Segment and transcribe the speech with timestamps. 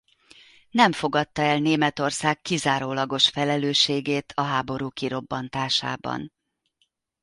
[0.69, 6.33] Nem fogadta el Németország kizárólagos felelősségét a háború kirobbantásában.